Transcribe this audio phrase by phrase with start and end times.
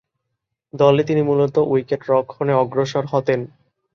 [0.73, 3.39] দলে তিনি মূলতঃ উইকেট-রক্ষণে অগ্রসর হতেন।